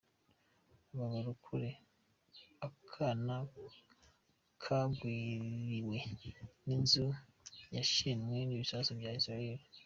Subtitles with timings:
[0.83, 1.69] Aba bararokora
[2.67, 3.35] akana
[4.63, 5.97] kagwiriwe
[6.65, 7.05] n'inzu
[7.75, 9.59] yashenywe n'ibisasu bya Israel.